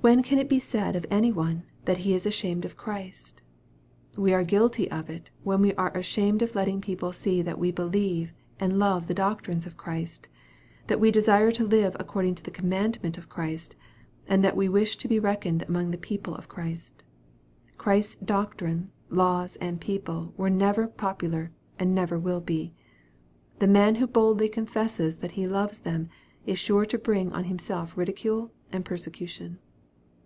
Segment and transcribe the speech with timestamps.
[0.00, 3.42] When can it be said of any one, that he is ashamed of Christ?
[4.16, 7.72] We are guilty of it, when we are ashamed of letting people see that we
[7.72, 10.28] believe and love the doctrines of Christ,
[10.86, 13.74] that we desire to live according to the com mandment of Christ,
[14.28, 17.02] and that we wish to be reckoned among the people of Christ.
[17.76, 22.72] Christ's doctrine, laws, and people were never popular, and never will be.
[23.58, 26.08] The man who boldly confesses that he loves them,
[26.46, 29.58] is sure to bring on himself ridicule and persecution.